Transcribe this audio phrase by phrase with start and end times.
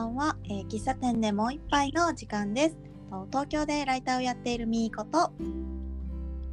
[0.00, 2.76] ばんは、えー喫茶店でもう一杯の時間です。
[3.10, 5.30] と東京でライターをやっているみーこと、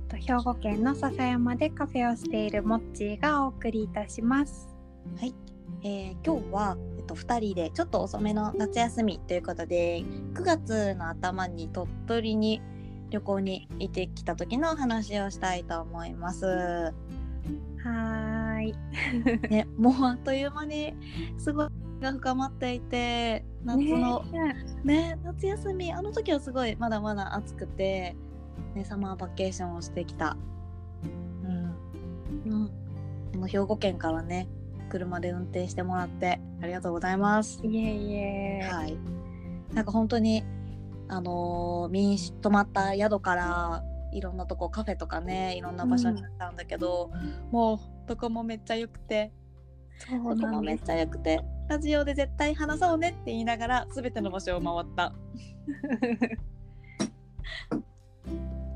[0.10, 4.68] と兵庫県の笹山でカフェをしているモッチーがお送りいたします。
[5.18, 5.34] はい、
[5.84, 10.04] えー今日は、えっと、2人でちょっと遅めの夏休みということで
[10.34, 12.62] 9月の頭に鳥取に
[13.12, 16.46] 旅行に行ってきた時の話をしたいと思います。
[16.46, 18.76] はーい。
[19.50, 20.94] ね、もうあっという間に
[21.38, 28.16] すごいが深まっていて夏のねね夏休みあの時はすごいまだまだ暑くて、
[28.76, 30.38] ね、サマーバケーションをしてきた、
[31.44, 32.68] うん、うん。
[33.34, 34.48] この兵庫県からね
[34.90, 37.60] 車で運転してもらってありがとうございます。
[37.64, 38.62] いえいえ。
[38.72, 38.98] はい、
[39.74, 40.44] なんか本当に
[41.10, 47.12] あのー民宿泊まった宿からいろんなとこカフェとかねいろんな場所に行ったんだけど、
[47.52, 49.32] もうどこもめっちゃ良くて。
[49.98, 50.54] そうどこ。
[50.54, 55.14] もめっちゃ良くてラジオで絶対話そうねって言いながら全ての場所を回った。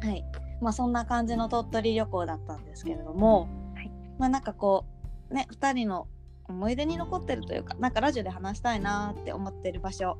[0.05, 0.25] はい、
[0.61, 4.85] まあそんな感じの鳥取旅行だったんですけれども、はいまあなんかこ
[5.29, 6.07] うね2人の
[6.49, 10.17] 思い出に残ってるというかなんかラジオで話したいなって思ってる場所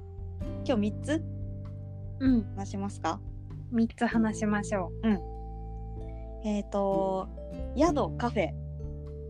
[0.66, 1.23] 今日3つ？
[2.19, 2.44] うん。
[2.56, 3.19] 話しますか？
[3.72, 4.91] 三つ話しましょ
[6.44, 7.28] えっ、と
[7.78, 8.50] 宿カフェ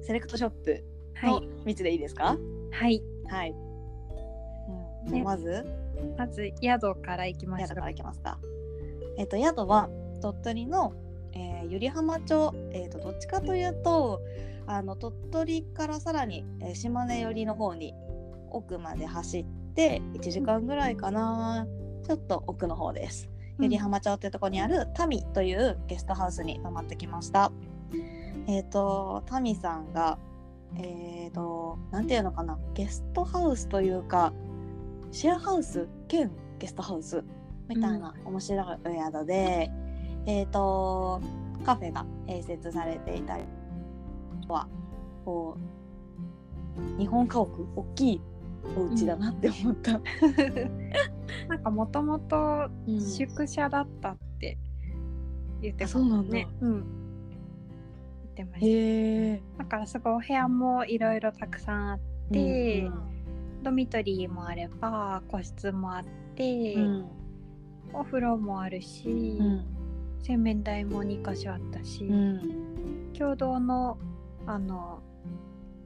[0.01, 0.83] セレクトショップ
[1.23, 1.47] のい。
[1.65, 2.25] 3つでいいですか？
[2.25, 2.37] はい。
[2.71, 3.01] はい、
[5.05, 5.65] うんねまず？
[6.17, 7.75] まず宿から行きましょ宿う。
[7.75, 8.39] からいきますか。
[9.17, 9.89] えっ、と宿は
[10.21, 10.93] 鳥取の、
[11.33, 14.21] えー、百合浜町、えっ、とどっちかというと
[14.67, 17.93] あの鳥取からさらに、えー島根寄りの方に
[18.49, 21.65] 奥まで走って1時間ぐらいかな、
[22.05, 23.29] ちょっと奥の方です。
[23.59, 27.51] うん百合浜町っていうところにあるタミというゲストハウスに泊まってきました。
[28.47, 30.17] えっ、とタミさんが
[30.77, 32.57] えっ、となんていうのかな？
[32.73, 34.33] ゲストハウスというか
[35.11, 37.23] シェアハウス兼ゲストハウス
[37.67, 38.65] みたいな面白い
[39.13, 39.71] 宿で、
[40.25, 41.21] えっ、と
[41.65, 43.43] カフェが併設されていたり
[44.43, 44.67] あとは
[45.25, 48.21] こう日本家屋大きい
[48.77, 49.99] お家だなって思った。
[51.47, 54.57] なんかもともとうん宿舎だったって
[55.61, 56.47] 言ってましたあそうなんだね。
[56.61, 57.00] うん。
[58.35, 58.65] 言ってました。
[58.67, 58.69] へ
[59.33, 59.41] え。
[59.57, 61.99] だからすごいお部屋もいろいろたくさんあっ
[62.31, 62.93] て、うん
[63.63, 66.03] ドミトリーもあれば個室もあっ
[66.35, 67.05] て、うん。
[67.93, 69.07] お風呂もあるし、
[69.39, 69.65] うん。
[70.23, 73.11] 洗面台も2箇所あったし、うん。
[73.13, 73.99] 共同の
[74.47, 75.03] あの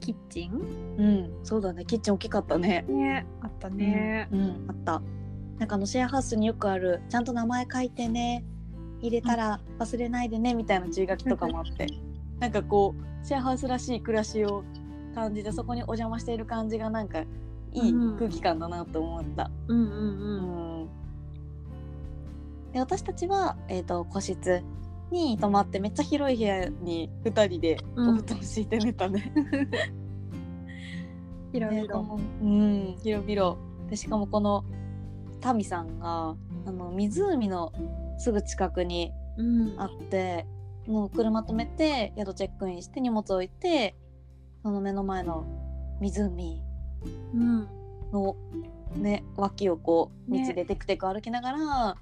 [0.00, 0.52] キッチン？
[0.96, 1.84] うん、そうだね。
[1.84, 2.86] キッチン大きかったね。
[2.88, 4.28] ねあったね。
[4.32, 4.64] うん、うん。
[4.68, 5.02] あった。
[5.58, 8.42] なんかあのシェアハウスによくあるちゃんと名前書いてね。
[9.02, 11.86] 入れたら忘れないでねみたいな注意書きとかもあって
[12.40, 14.64] なんかこうシェアハウスらしい暮らしを
[15.14, 17.20] 感じてそこにお邪魔している感じがなんか
[17.72, 19.50] いいうん空気感だなと思った。
[22.72, 24.62] で私たちは、えー、と個室
[25.10, 29.32] に泊まってめっちゃ広い部屋に2人でおうん布団敷いて寝たね。
[29.34, 29.92] ね
[31.52, 32.18] いろいろ。
[32.42, 33.56] うん、広々
[33.88, 34.64] でしかもこの
[35.40, 36.36] タミさんが
[36.66, 37.72] あの湖の
[38.18, 40.46] すぐ近くにうんあって
[40.86, 43.96] もう車止めて宿チェックインして荷物置いて
[44.62, 45.44] その目の前の
[46.00, 46.62] 湖
[47.34, 47.68] うん。
[48.12, 48.36] の
[48.96, 51.96] ね脇をこう道ねでテクテク歩きながら、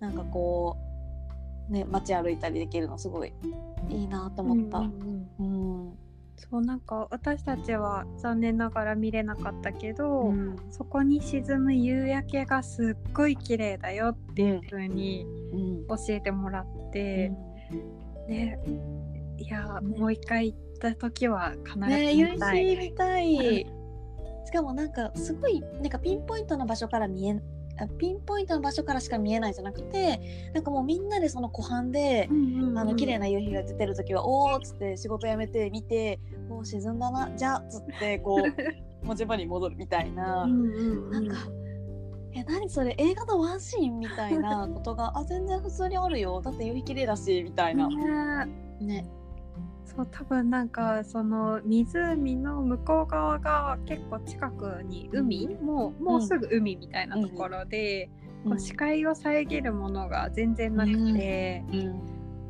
[0.00, 0.76] なんかこ
[1.68, 3.32] うね街歩いたりできるのすごい
[3.88, 4.78] いいなと思った。
[4.78, 5.86] うんうんうん。
[5.86, 5.98] うん。
[6.36, 10.56] そうなんか私たちは残念ながら見れなかったけど、うん。
[10.70, 15.86] そこに沈む夕焼けがすっごい綺麗だよっていう風にうん。
[15.86, 17.32] 教えてもらって、
[18.28, 18.58] ね。
[19.36, 22.64] いやもう一回行った時は必ず見たい。
[22.64, 23.66] 日見たい。
[24.46, 27.40] しかもなんかすごいなんかピンポイントの場所から見え
[27.76, 32.28] あピンポイントの場所からしか見えないじゃなくてなんかもうみんなでその湖畔で、
[32.76, 38.36] あの綺麗な夕日が出てる時は「おー」っつって仕事辞めて見て「おー沈んだなじゃあ」っつってこ
[39.02, 41.10] う持ち場に戻るみたいな、うんうん。
[41.10, 41.36] なんか
[42.34, 46.40] 「え何それ映画のワンシーン」みたいな ことが「あ全然普通にあるよ。
[46.42, 47.88] だって夕日綺麗だし」みたいな。
[47.88, 48.46] ね。
[48.80, 49.06] ね。
[49.84, 58.10] そう多分なんかその湖の向こう側が結構近くに海、うもうもうすぐ海みたいなところで、
[58.44, 62.00] こう視界を遮るものが全然なくて、うん、も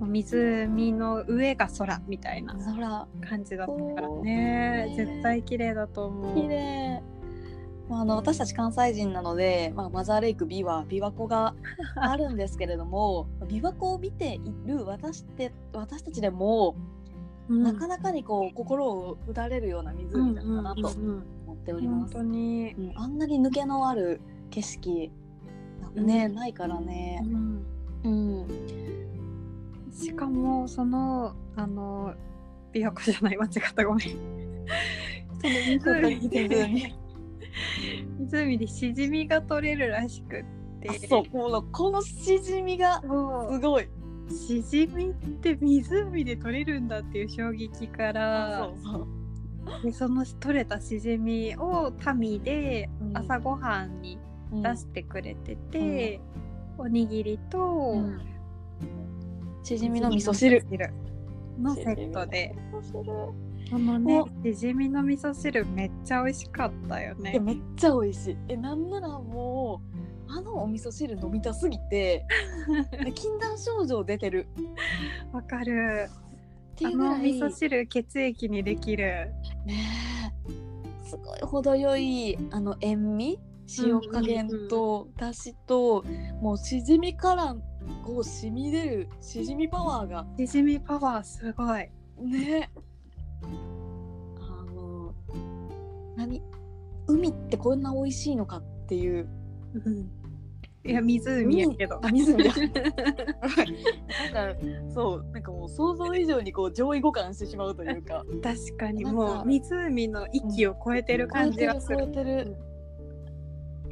[0.03, 3.07] う湖の上が空みたいな空。
[3.29, 4.95] 感じだったからね。
[4.97, 6.35] 絶対綺麗だと思う。
[6.35, 7.03] 綺麗
[7.89, 11.55] まあ、あの私たち関西人なので、まあ、マザーレイクビワ琵琶湖が
[11.97, 16.77] あるんですけれども琵琶湖を見ている私って私たちでも、
[17.49, 17.63] うん。
[17.63, 21.25] なかなかにこう心を打たれるような湖だったなとうんうんうんうん。
[21.47, 22.15] 思っっております。
[22.15, 22.31] 本当。
[22.31, 24.21] に、うん、あんなに抜けのある
[24.51, 25.11] 景色
[25.95, 27.21] ね、ないからね。
[27.25, 27.27] う。
[27.27, 27.65] ん。
[28.05, 28.47] うん。
[29.93, 32.15] しかもそのあの
[32.73, 34.09] 琵琶湖じゃない間違ったごめん。
[35.81, 36.95] その湖で
[38.27, 40.45] 湖でしじみが取れるらしくっ
[40.81, 40.91] て。
[40.91, 43.85] あそうこのこのしじみがそすごい。
[43.85, 43.89] う
[44.33, 48.71] しじみって湖で取れるんだっていう衝撃から。
[49.83, 53.17] でその取れたしじみを民でうん。
[53.17, 54.19] 朝ごはんに
[54.53, 56.21] うん出してくれてて、
[56.79, 58.21] おにぎりと、うん。
[59.63, 60.65] しじみの味噌汁。
[61.61, 62.55] のセットで。
[62.73, 63.11] 味噌汁
[63.71, 64.29] このねお。
[64.45, 67.33] しじみの味噌汁めっちゃ美味しかったよね。
[67.35, 68.37] えめっちゃ美味しい。
[68.49, 69.81] えなんならも
[70.29, 72.27] うあのお味噌汁飲みたすぎて
[73.05, 74.47] で 禁断症状出てる。
[75.33, 76.09] わかる。
[76.83, 79.33] あの味噌汁血液にできる。
[79.65, 79.75] ね
[80.49, 81.09] え。
[81.09, 83.39] すごい程よいあの塩味？
[83.79, 86.05] 塩加減とだしと、
[86.41, 87.57] もうしじみから
[88.05, 90.27] こう染み出るしじみパワーが。
[90.37, 91.89] しじみパワーすごい。
[92.21, 92.71] ね
[94.41, 95.15] あの
[96.17, 96.43] 何？
[97.07, 99.29] 海ってこんな美味しいのかっていう。
[100.87, 101.99] いや湖やけど。
[102.03, 102.53] あ湖だ
[104.35, 104.61] なんか
[104.95, 108.25] そうなんかもう想像以上にこう上位互換してしまうというか。
[108.43, 109.05] 確かに。
[109.05, 111.99] もう湖の域を超えてる感じがする。
[111.99, 112.57] 超えてる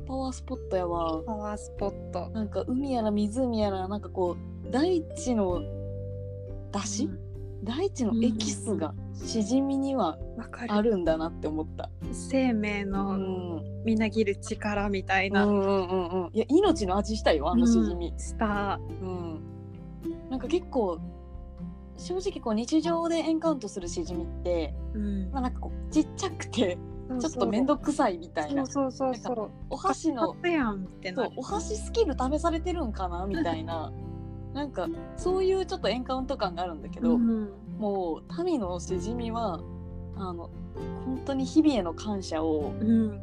[0.07, 1.23] パワースポットやわ。
[1.23, 2.29] パワースポット。
[2.31, 5.63] なんか海やら湖やらなんかこう大地の
[6.73, 7.19] 出汁、
[7.65, 10.19] 大地のエキスがしじみには
[10.69, 11.91] あるんだなって思った。
[12.12, 16.31] 生命うのん、みなぎる力みたいな、うんうんうんうん。
[16.32, 18.19] いや命の味したよあのしじみうん。
[18.19, 19.41] したうん。
[20.31, 20.99] なんか結構
[21.97, 26.79] 正直こう日常でエンカウントするしじみって、うんまあなんかこうちっちゃくて
[27.20, 28.67] ちょっと面倒くさいみたいな。
[28.67, 33.93] そうそうそうそうお箸のカツやんってなるそうお箸スキル試されてるんかなみたいな。
[34.55, 34.87] なんか
[35.17, 37.49] そういうちょっとエンカウント感があるんだけど、うん
[37.82, 39.61] もう民のしじみは
[40.14, 40.50] あの
[41.05, 43.20] 本当に日々への感謝をうん。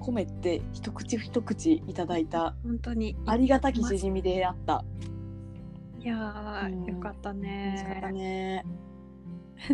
[0.00, 3.16] 込めて一口一口いただいた本当に。
[3.24, 4.84] ありがたきしじみであった。
[6.00, 6.84] いやー、うん。
[6.84, 8.18] よかった美味しかったね。
[8.18, 8.64] ね。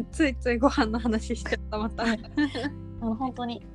[0.13, 2.05] ついついご飯の話しちゃったまた。
[2.05, 3.67] あの本当に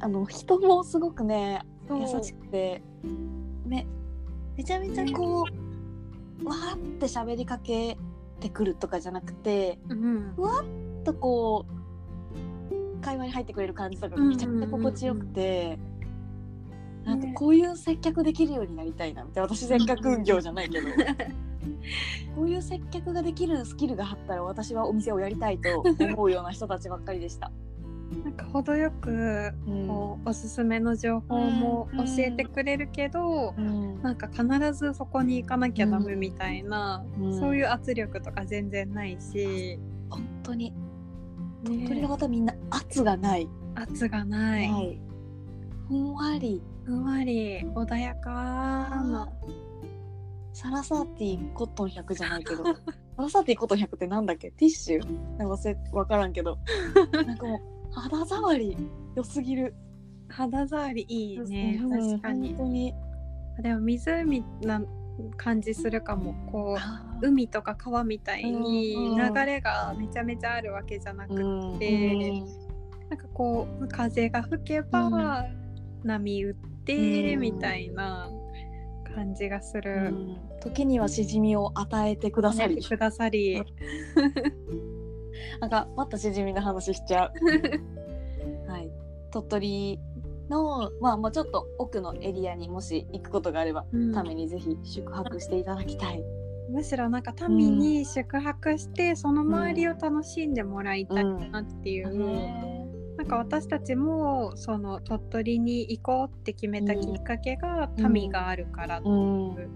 [0.00, 1.60] あの人もすごくね
[1.90, 2.82] 優しくて
[3.66, 3.86] め
[4.56, 5.44] めちゃめちゃこ
[6.40, 7.98] うわーって喋りかけ
[8.38, 10.34] てくるとかじゃなくてうん。
[10.36, 10.46] ちょ
[11.00, 15.78] っとこう会話に入ってくれる感じとかがめちゃめちゃ心地よくて。
[17.04, 19.48] なんかこういう接客できるようになりたいなみたいな。
[19.48, 20.88] 私接客業じゃないけど。
[22.36, 27.50] こういう接客ができるスキルがあったら私はお店をやりたいと思うような人たちばっかりでした。
[28.24, 29.52] なんか程よく
[29.86, 34.02] こうおすすめの情報もうん教えてくれるけど、うん。
[34.02, 37.38] なんか必ずそこに行かなきゃダメみたいな、うん。
[37.38, 39.78] そういう圧力とか全然ないし、
[40.08, 40.70] 本当に。
[40.70, 40.76] ね。
[41.64, 45.00] 鳥取の方みんな圧がない、圧がない、はい、
[45.88, 46.62] ふんわり。
[46.84, 49.28] ふんわり穏やかな。
[50.54, 52.64] サラサーティーコットン100じゃないけど。
[53.16, 54.50] サラサーティーコットン100ってなんだっけ？
[54.52, 55.36] ティッシュ？
[55.36, 56.56] なんか忘れ分からんけど。
[57.12, 57.60] なんかもう
[57.92, 58.76] 肌触り
[59.16, 59.74] 良すぎる。
[60.28, 61.80] 肌触りいいね。
[61.82, 62.48] うん確かに。
[62.48, 62.94] 本当に。
[63.62, 64.82] でも湖な
[65.36, 66.34] 感じするかも。
[66.52, 72.42] こうあ海とか川みたいにうんうん流れがめちゃめちゃあるわけじゃなくて、うんで
[73.08, 75.46] なんかこう風が吹けば
[76.04, 76.54] 波打っ
[76.84, 77.40] てうん。
[77.40, 78.30] みたいな
[79.14, 80.10] 感じがすうる。
[80.10, 80.36] ん。
[80.60, 82.76] 時にはしじみを与えてくださり。
[82.76, 83.62] ねくださり、
[85.60, 87.32] なんかまたしじみの話しちゃう。
[88.70, 88.90] はい、
[89.30, 90.00] 鳥取
[90.48, 94.12] のまあもうちょっと奥のエリアにもし行くことがあれば、うん。
[94.12, 96.22] ためにぜひ宿泊していただきたい。
[96.70, 108.12] むしろなんか民に宿泊してその周りを楽しんでもらいたいなっていう、なんか私たちもその鳥取に行こうって決めたきっかけがうん。
[108.12, 109.70] 民があるからとうんいう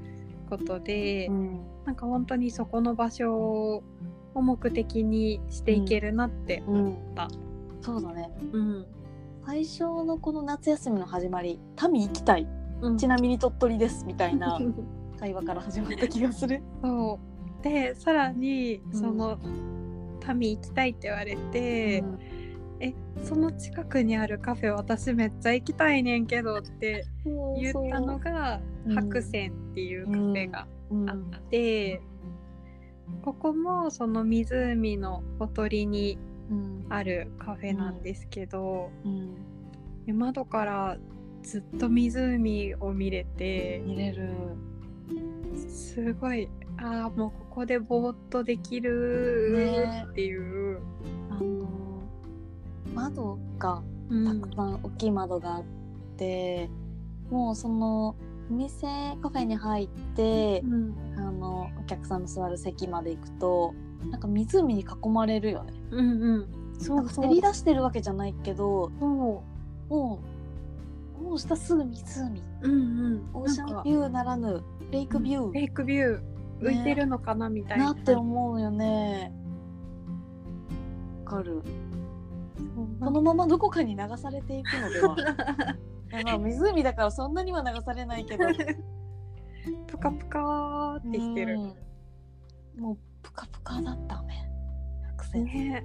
[0.48, 1.60] ことで、うん。
[1.84, 3.82] なんか本当にそこの場所を
[4.40, 6.74] 目的にしていけるなってうん。
[6.74, 7.28] 思った。
[7.82, 8.30] そうだね。
[8.52, 8.86] うん。
[9.44, 11.58] 最初のこの夏休みの始まり
[11.92, 12.46] 「民行きたい。
[12.80, 12.96] うん。
[12.96, 14.58] ちなみに鳥取です」みたいな
[15.18, 16.62] 会話から始まった気がする。
[16.82, 17.18] そ
[17.60, 17.62] う。
[17.64, 18.92] でさらにうん。
[18.92, 19.38] その
[20.36, 22.04] 「民行きたい」って言われて
[22.80, 27.04] 「えその近くにあるカフェ私めっちゃ行きたいねんけど」って
[27.56, 31.10] 言ったのがうん白線っていうカフェがうん。
[31.10, 31.18] あっ
[31.50, 32.00] て、
[33.22, 36.18] ここもその湖のほとりに
[36.50, 36.86] うん。
[36.88, 39.34] あるカフェなんですけど、うん。
[40.04, 40.98] で窓から
[41.42, 44.28] ずっと湖を見れて見れる。
[45.68, 50.06] すごいああもうここでぼーっとできるね。
[50.10, 50.80] っていう、
[51.30, 51.68] あの
[52.94, 54.40] 窓がうん。
[54.40, 55.64] たくさん大きい窓があっ
[56.16, 56.68] て、
[57.30, 58.14] もうその
[58.50, 58.86] お店
[59.22, 60.94] カフェに入ってう、ん。
[61.11, 61.11] あ
[61.52, 63.74] のお客さんの座る席まで行くと
[64.10, 65.72] なんか湖に囲まれるよね。
[65.90, 66.48] うんうん。
[66.78, 67.24] そうそう。
[67.24, 69.44] せり出してるわけじゃないけどそも
[69.88, 72.42] うもう下すぐ湖。
[72.62, 73.30] ううんうん。
[73.34, 76.20] オーシャンビューならぬレイクビュー、レイクビュー。
[76.60, 77.86] 浮いてるのかなみたいな。
[77.86, 79.32] なって思うよね。
[81.24, 81.62] わかる。
[83.00, 85.16] このままどこかに流されていくのでは。
[86.24, 88.44] まあ湖だからそんなには流されないけど
[90.02, 91.54] ぷかぷかーってしてる。
[91.54, 92.82] うん。
[92.82, 94.50] もうプカプカだったね
[95.18, 95.84] 白線ね。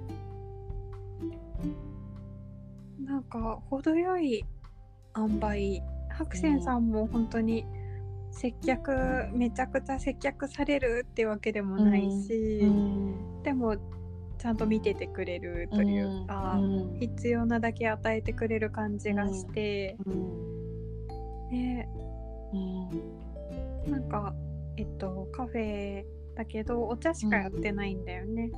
[3.04, 4.44] なんか程よい
[5.16, 5.82] 塩梅。
[6.10, 7.64] 白泉さんも本当に
[8.32, 8.90] 接客
[9.32, 13.42] めちゃくちゃ接客されるってわけでもないし、うん。
[13.44, 13.76] でも
[14.36, 16.98] ちゃんと見ててくれるというか、うん。
[16.98, 21.48] 必要なだけ与えてくれる感じがして、うん。
[21.50, 22.07] ねうん
[23.88, 24.34] なんか
[24.76, 26.04] えっとカフェ
[26.36, 28.50] だけどお茶しかやってないんだよね。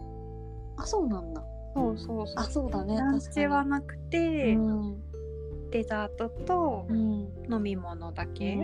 [0.77, 1.43] あそうなんだ。
[1.75, 2.35] そうそうそう。
[2.37, 2.97] あそうだね。
[2.97, 5.03] ランチはなくて、うん。
[5.71, 7.29] デザートとうん。
[7.51, 8.57] 飲み物だけ、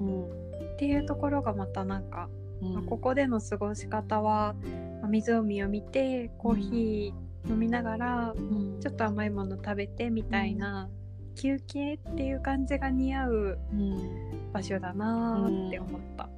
[0.00, 0.24] うん。
[0.24, 2.28] っていうところがまたなんか、
[2.62, 2.74] うん。
[2.74, 4.54] まあここでの過ごし方は、
[5.00, 8.80] まあ湖を見てコーヒー飲みながら、うん。
[8.80, 10.88] ちょっと甘いもの食べてみたいな、
[11.34, 16.28] 休憩っていう感じが似合ううん場所だなーって思った。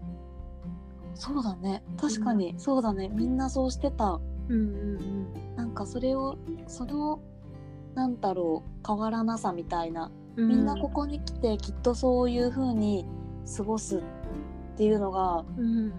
[1.14, 1.82] そうだね。
[1.98, 3.08] 確かに、そうだね。
[3.08, 4.20] みんなそうしてた。
[4.48, 6.36] うんうんなんかそれを
[6.66, 7.20] その
[7.94, 10.10] なんだろう変わらなさみたいな。
[10.36, 13.06] うん、みんなここに来てきっとそういう風に
[13.56, 14.02] 過ごすっ
[14.76, 15.92] ていうのがうん、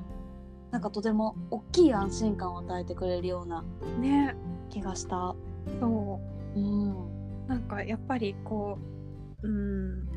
[0.69, 3.63] なんかとても大きい安心感を与えてくれるような
[3.99, 4.35] ね。
[4.69, 5.35] 気がした。
[5.79, 6.19] そ
[6.55, 6.59] う。
[6.59, 7.16] ん、う
[7.47, 8.77] なんかやっぱりこ
[9.43, 10.07] ううん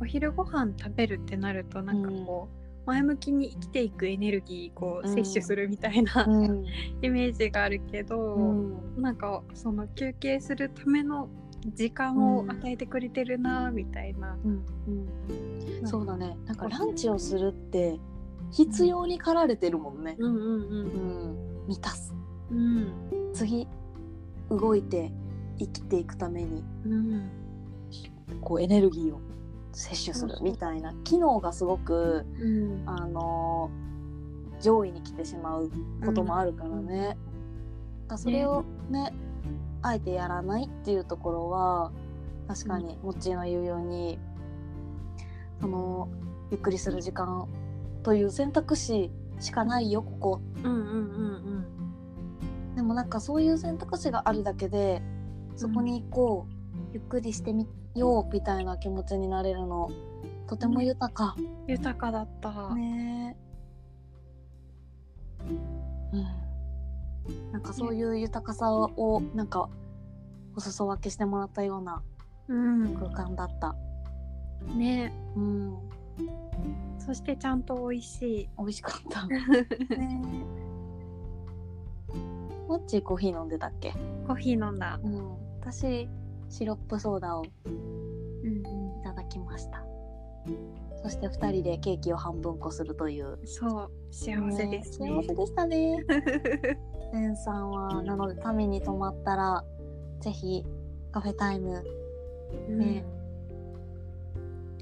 [0.00, 2.48] お昼ご飯食べるってなるとなんかこ
[2.84, 6.64] う、前向きに生きていくエネルギーこううん摂取するみたいな、うん、
[7.02, 11.28] イメージがあるけど、うん、なんかその休憩するための
[11.74, 14.64] 時間を与えてくれてるなみたいな、うん、
[15.80, 16.38] うん、そうだね。
[16.46, 17.98] なんかランチをするって
[18.52, 20.16] 必要に駆られてるもんね。
[20.18, 20.42] うんうん。
[20.42, 22.14] うん、満たす。
[22.50, 22.92] うん。
[23.34, 23.68] 次
[24.48, 25.12] 動いて
[25.58, 26.64] 生きていくために。
[26.86, 27.30] うん。
[28.40, 29.20] こうエネルギーを
[29.72, 32.82] 摂取するみたいな機能がすごくうん。
[32.86, 33.88] あのー
[34.60, 35.70] 上位に来てしまう
[36.04, 37.00] こともあるからね。
[37.06, 37.16] だか
[38.10, 39.12] らそれをね。
[39.80, 41.92] あえてやらないっていうところは
[42.48, 44.18] 確かにもっちーの言うように、
[45.60, 46.08] その
[46.50, 47.46] ゆっくりする時間
[48.02, 50.40] という選択肢しかないよここ。
[50.64, 50.80] うんうん
[52.72, 52.74] うん。
[52.74, 55.00] でもなんかそういう選択肢があるだけで
[55.58, 56.52] そこに行こう、
[56.92, 59.90] ゆっくりしてみようみたいな気持ちになれるの。
[60.46, 61.34] とても豊か。
[61.36, 63.36] うん豊かだった、ね。
[66.12, 69.68] うん、なんかそういう豊かさをなんか
[70.56, 72.02] お裾分けしてもらったような
[72.48, 72.96] うん。
[72.96, 73.76] 空間だった。
[74.74, 75.12] ね。
[75.36, 75.76] うん、
[76.98, 78.48] そしてちゃんと美味しい。
[78.56, 79.26] 美味しかった。
[79.28, 80.22] ね。
[82.66, 83.92] もっちーコーヒー飲んでたっけ？
[84.26, 86.08] コーヒー飲んだ、うん、私
[86.48, 87.48] シロップソーダをい
[88.44, 89.84] うんただきました。
[91.02, 93.38] そして二人でケーキを半分こするという。
[93.44, 96.04] そう幸せですね幸せでしたね。
[97.12, 99.64] レンさんはなので民に泊まったら
[100.20, 100.64] ぜひ
[101.12, 101.82] カフェタイム
[102.68, 103.04] ね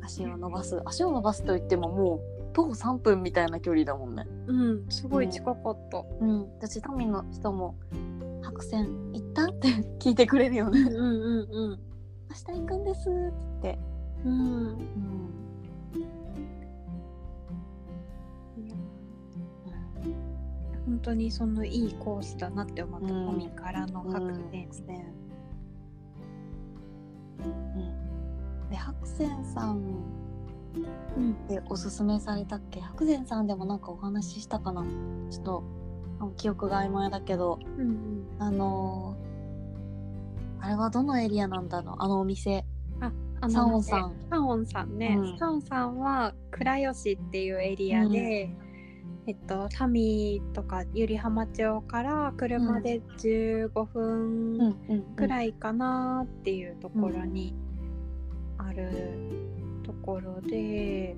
[0.03, 2.21] 足を伸ばす足を伸ばすといってももう
[2.53, 4.27] 徒歩3分みたいな距離だもんね。
[4.47, 7.77] うん、うん、すごい近かった、うん、私民の人も
[8.57, 10.81] 白線行ったって聞いてくれるよね。
[10.81, 11.79] うんうん
[12.29, 13.79] 明日行くんですって。
[14.25, 14.33] うん。
[14.33, 14.77] うん。
[20.87, 25.15] 本当にそのいいコースだなって思った、うんコミからの白線、線。
[27.45, 29.79] うん、で白線さん
[31.17, 32.81] うんでおすすめされたっけ？
[32.81, 34.85] 白善さんでもなんかお話ししたかな？
[35.31, 35.63] ちょっと
[36.37, 39.27] 記憶が曖昧だけどうんあのー
[40.59, 41.97] あれはどのエリアなんだろう？
[41.99, 42.65] あのお店。
[43.01, 44.15] あサオンさん。
[44.29, 45.39] サオンさんね、うん。
[45.39, 48.51] サオンさんは倉吉っていうエリアで、
[49.27, 54.55] えっと民とか百合浜町から車で15分
[54.89, 57.55] うんくらいかなっていうところに
[58.59, 58.91] ある
[59.85, 61.15] ところで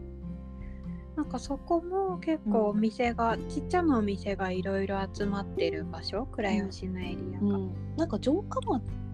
[1.18, 6.26] なんかそこも結構お店が、ちっちゃなお店がいろいろ集まってる場所？
[6.26, 8.60] 倉吉のエリアが、うん、なんか城下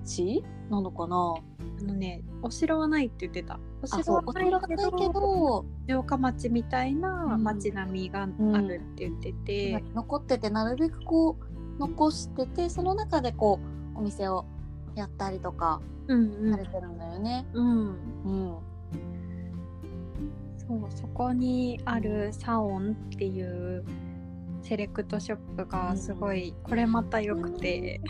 [0.04, 1.34] 町なのかな？
[1.80, 3.58] あのねお城はないって言ってた。
[3.80, 7.42] お城はないけど城下町みたいなうん。
[7.42, 13.58] 町並みがあるって言ってて、残っててなるべくこう残しててその中でこ
[13.94, 14.44] うお店を
[14.94, 17.46] やったりとかうんされてるんだよね。
[17.54, 18.56] うん、うん、うん
[20.66, 23.84] そうそこにあるサオンっていう
[24.62, 28.00] セレクトショップがすごい、これまた良くて、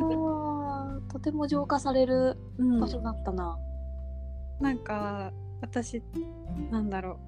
[0.00, 2.80] あーとても浄化されるうん。
[2.80, 3.56] 場所だったな。
[4.60, 6.02] なんか私
[6.70, 7.18] なんだろ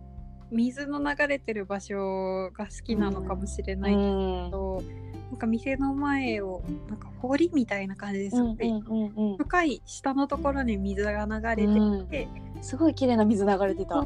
[0.51, 0.55] う。
[0.55, 4.51] 水の流れてる場所が好きなのかもしれないけうん。
[4.51, 4.83] ど、
[5.31, 12.07] なんか店の前をなんか堀みたいな感じですごい、うん深い下のところに水が流れてうん。
[12.09, 12.29] て、
[12.61, 14.05] すごい綺麗な水流れてた。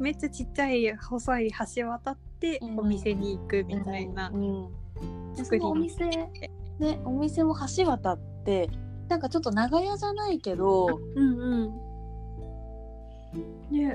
[0.00, 2.80] めっちゃちっちゃい細い橋渡ってうん。
[2.80, 4.30] お店に行くみたいな。
[4.32, 4.68] うん。
[5.34, 6.30] でそのお店ね
[7.04, 8.68] お店も橋渡って
[9.08, 11.54] なんかちょっと長屋じゃないけど、うんう
[13.70, 13.70] ん。
[13.70, 13.94] ね。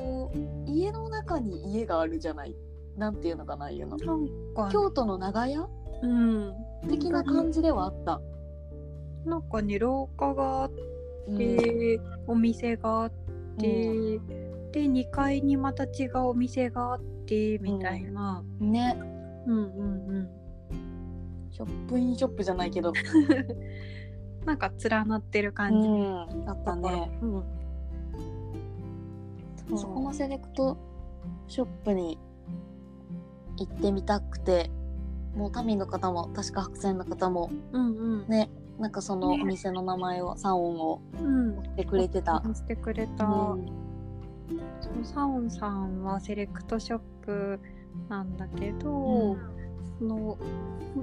[0.68, 2.56] 家の中に家があるじゃない？
[2.98, 3.98] なんていうのかないうの。
[3.98, 5.68] なんか京都の長屋？
[6.02, 6.54] うん。
[6.88, 8.22] 的な感じではあった。
[9.26, 10.72] なんかね廊下があっ
[11.28, 11.38] うん。
[11.38, 13.12] て、お店があっ
[13.58, 14.20] て、
[14.76, 18.98] で2階にまた違うお店があってみたいな、ね。
[19.48, 19.64] うん、うん
[20.10, 20.30] うん。
[21.50, 22.92] ショップインショップじゃないけど、
[24.46, 27.18] なんか連なってるう感じ、ん、あったね。
[27.22, 27.42] うん。
[29.78, 30.76] そこのセレクト
[31.48, 32.20] ショップに
[33.56, 34.70] 行ってみたくて
[35.36, 38.28] もう民の方も確か白線の方もうんうん。
[38.28, 41.62] ねなんかそのおね店の名前をサオンをうん。
[41.62, 42.44] 言ってくれてた。
[42.54, 43.85] してくれた、うん
[44.82, 47.60] そのサオンさんはセレクトショップ
[48.10, 49.40] なんだけど、うん。
[50.00, 50.38] その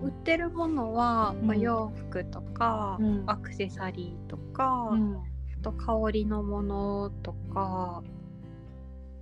[0.03, 1.61] 売ってるものは、まあ、うん。
[1.61, 3.25] 洋服とか、うん。
[3.27, 5.17] アクセサリーとか、うん。
[5.17, 5.21] あ
[5.63, 8.03] と香りのものとか。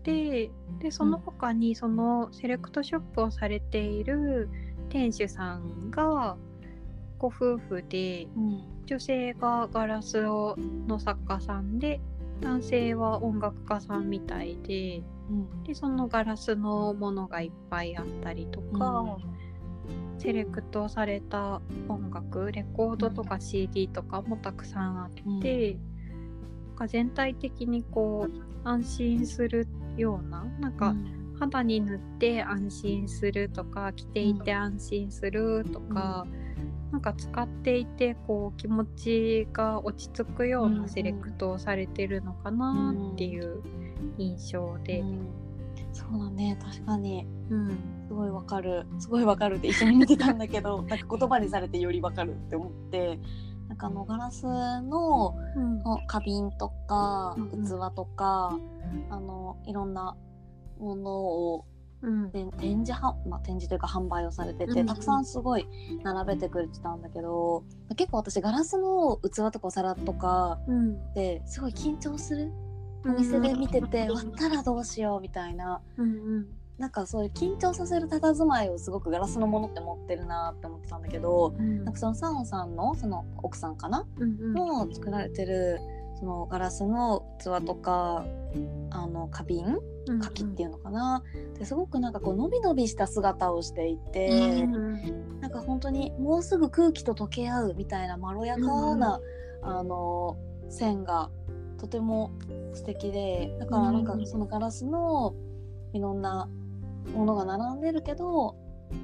[0.03, 4.49] ででその他にそのセレクトショップをされている
[4.89, 6.39] 店主さんが
[7.19, 8.71] ご夫婦でうん。
[8.91, 10.57] 女性がガラスを
[10.89, 12.01] の作家さんで
[12.41, 15.63] 男性は音楽家さんみたいでうん。
[15.63, 19.19] でそのガラスのものがいっぱいあったりとか、
[20.19, 25.79] セレクトされた音楽レコードとか CD とかもたくさんあって、
[26.69, 30.95] なんか全体的にこう安心するようななんか
[31.39, 36.27] 肌に塗って安心するとか着ていて安心するとか、
[36.93, 40.89] なんか使っていてこう気持ちが落ち着くよううんうなん。
[40.89, 43.63] セレクトをされてるのかなっていう
[44.19, 45.01] 印象で。
[45.01, 45.29] うん。
[45.93, 46.59] そうだね。
[46.61, 47.27] 確かに。
[47.51, 47.69] うん。
[48.09, 48.87] すごいわかる。
[48.99, 53.21] すごいわかるって一緒に見てたんだけど なんか言葉にされてよりわかるって思って
[53.69, 54.45] なんかあのガラス
[54.83, 55.37] の
[56.09, 57.65] 花瓶とかうんうん。
[57.65, 58.59] 器とか、
[59.11, 60.17] あのいろんな
[60.81, 61.70] ものをうん
[62.33, 65.67] で展示は、まあ、展示というか販売をされてて、たくさんすごい
[66.03, 67.63] 並べてくれてたんだけど
[67.97, 71.13] 結構私ガラスの器とかお皿とかうん。
[71.13, 72.51] ですごい緊張する？
[73.05, 75.81] お店で見てて割ったらどうしようみたいな。
[75.97, 76.47] うんうん。
[76.79, 81.85] なんかそういう緊張させる佇まいをすごくガラスのものって持ってるなって思ってたんだけどうん。
[81.85, 84.07] なんかそのサオンさんのその奥さんかな？
[84.17, 84.55] うんうん。
[84.55, 85.79] の作られてる
[86.19, 88.25] そのガラスの器とか
[88.91, 91.23] あの花瓶うん柿っていうのかな、
[91.59, 99.21] ですごくなんかこう伸び伸びした姿をしていて、うんなんか本当にもうすぐ空気と溶け合うみたいなまろやかな、
[99.63, 100.37] あの
[100.69, 101.31] 線が
[101.79, 102.33] とても
[102.75, 104.27] 素敵でだからなんかうん。
[104.27, 105.35] そのガラスの
[105.93, 106.49] いろんな
[107.15, 108.57] ものが並んでるけど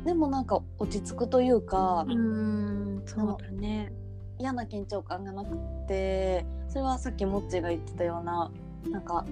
[0.04, 3.02] でもなんか落ち着くというか、うん。
[3.06, 3.92] そうだね
[4.38, 5.56] 嫌な緊張感がなく
[5.88, 8.50] てそれはさっきモッチーが言ってたような
[8.90, 9.24] なんか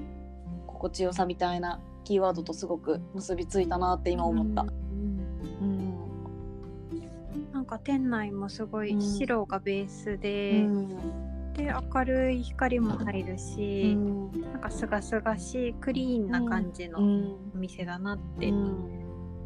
[0.66, 4.62] 心地よさみたいなキーワードとすごく結びついたなって今思った。
[4.62, 4.68] うん
[5.60, 5.94] うん
[7.52, 9.00] なんか店内もすごいうん。
[9.00, 10.88] 白がベースうで、ん。
[11.54, 14.30] で明るい光も入るうし、ん。
[14.52, 17.36] なんかすがすがしいクリーンな感じのうん。
[17.54, 18.74] お店だなってうん。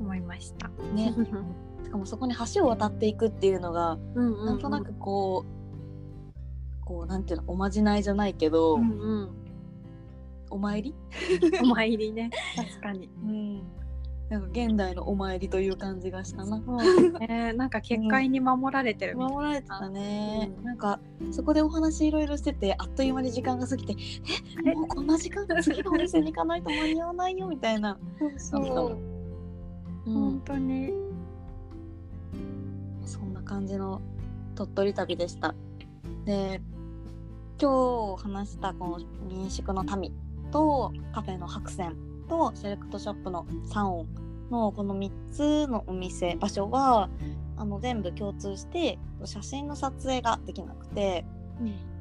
[0.00, 0.68] 思いました。
[0.94, 1.14] ね
[1.84, 4.46] しかもそこに橋を渡っていくっていうのがうんうんうん。
[4.46, 9.30] なんとなくこうこうなんていうのおまじないじゃないけど、うんうん。
[10.50, 10.94] お参り、
[11.62, 12.30] お参りね。
[12.56, 13.10] 確かに。
[13.22, 13.62] うん、
[14.30, 16.58] なんか現代のお参りという感じがしたな。
[17.18, 20.64] ね、なんか結界に守られてるみたい守られてたね、うん。
[20.64, 23.94] なんかそこでお話いろいろしててあっという間に時間が過ぎて
[24.66, 28.92] えもうこんな時間次のお店に行かないと間に合わないよみたいな、そうそう。
[30.06, 30.94] う本ん、当に
[33.48, 34.00] 感じの
[34.54, 35.54] 鳥取旅でした。
[36.24, 36.60] で
[37.60, 40.12] 今日話したこの民宿の民
[40.52, 41.96] とカフェの白線
[42.28, 44.06] とセレクトショップの三音
[44.50, 47.08] のこの3つのお店場所は
[47.56, 51.24] あの全部共通して写真の撮影ができなくて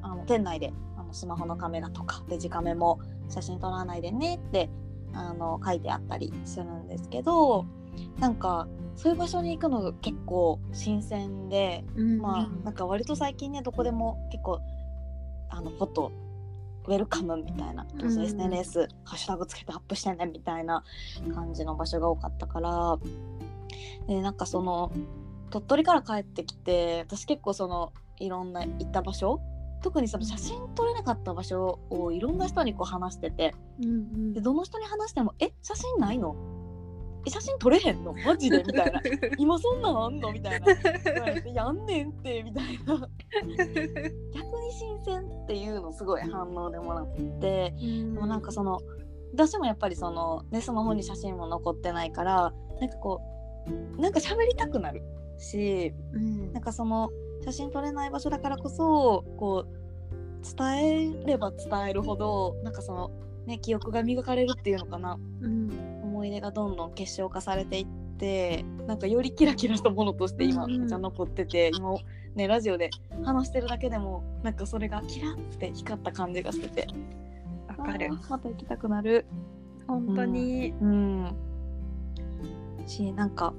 [0.02, 4.70] あの店内であのスマホのカメラとかデジカメも写真撮らないでねって
[5.12, 7.66] あの書いてあったりするんですけど
[8.20, 14.60] なんかそういう場所に行くのが結構新鮮で、うんまあなんか割と最近ねどこでも結構
[15.50, 16.12] あのフォト
[16.88, 20.82] ウェルカムみたいな、うん SNS ハッシュタグつけてアップしてねみたいな
[21.32, 22.98] 感じの場所が多かったから
[24.08, 24.90] でなんかその
[25.50, 29.40] 鳥取から帰ってきて私結構そのいろんな行った場所
[29.80, 34.32] 特にその写真撮れなかった場所をいろんな人にこう話しててうんうん。
[34.32, 36.34] でどの人に話しても「え写真ないの？
[37.28, 38.12] え写真撮れへんの？
[38.24, 39.00] マジで?」みたいな
[39.38, 40.66] 「今そんなんあんの?」みたいな。
[41.12, 42.94] 言われて「やんねんって」みたいな。
[42.96, 47.74] 逆に新鮮っていうのすごい反応でもらって。
[47.80, 48.78] でもなんかその
[49.32, 53.20] 私もやっぱりその、ね、スマホに写真も残ってないからなんかこ
[53.96, 55.02] うなんか喋りたくなる
[55.36, 56.52] しうん。
[56.52, 57.10] なんかその
[57.44, 59.78] 写真撮れない場所だからこそこう
[60.56, 63.10] 伝えれば伝えるほどなんかその
[63.46, 65.18] ね記憶が磨かれるっていうのかな。
[65.42, 65.68] うん
[66.18, 67.86] 思い出がどんどん結晶化されていっ
[68.18, 70.80] てなんかよりキラキラしたものとして今うんうん。
[70.80, 71.94] めっちゃ残ってて、今
[72.34, 72.90] ねラジオで
[73.24, 76.88] 話してるだけでもなんかそれがキラって光った感じがしてて。
[77.68, 78.10] わかる。
[78.28, 79.26] また行きたくなる。
[79.86, 80.70] 本当に。
[80.80, 81.36] うん。
[82.86, 83.54] しなんか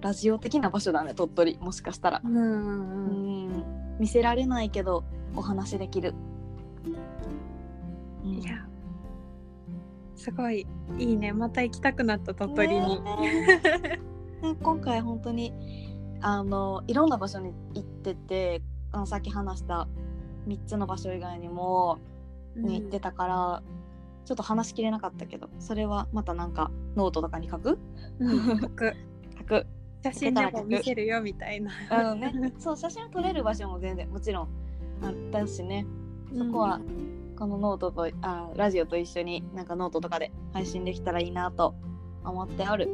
[0.00, 1.58] ラジオ的な場所だね鳥取。
[1.60, 2.20] もしかしたら。
[2.24, 3.48] うんううん。
[3.60, 3.64] ん。
[4.00, 5.04] 見せられないけど
[5.36, 6.14] お話できる、
[8.24, 8.32] うん。
[8.32, 8.66] いや
[10.20, 10.66] すごい
[10.98, 11.32] いいね。
[11.32, 14.00] また行きたくなった鳥取に、ね。
[14.62, 15.54] 今回本当に
[16.20, 19.88] あのいろんな場所に行っててあのさっき話した
[20.46, 21.98] 3つの場所以外にも、
[22.54, 23.62] ね行ってたから
[24.26, 27.78] ちょっと話しきれなかったけどそれはまたなんかノートとかに書く？
[28.18, 28.92] うん僕
[29.38, 29.66] 書く。
[30.02, 31.70] 写真でも見せるよみたいな。
[31.88, 32.52] あのね。
[32.58, 34.48] そう写真撮れる場所も全然もちろん
[35.02, 35.86] あったしね。
[36.36, 36.80] そこは
[37.40, 41.74] このノートとあラジオと一緒になんかノートとかで配信できたらいいなと
[42.22, 42.90] 思っておる。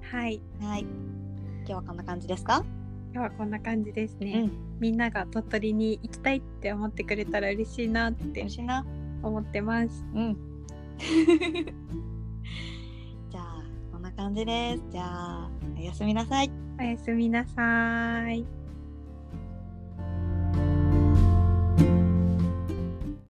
[0.00, 0.40] はい。
[0.62, 0.80] はい。
[0.80, 2.64] 今日はこんな感じですか？
[3.12, 4.52] 今日はこんな感じですうね、ん。
[4.80, 8.46] みんなが鳥取に行きたいって思ってくれたら嬉しいなって
[9.22, 10.02] 思ってます。
[10.14, 10.36] うん。
[13.28, 14.82] じゃあこんな感じです。
[14.92, 16.50] じゃあおやすみなさい。
[16.80, 18.46] おやすみなさーい